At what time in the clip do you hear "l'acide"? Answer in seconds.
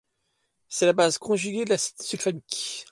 1.69-2.01